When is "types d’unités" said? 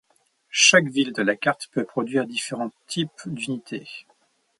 2.87-3.85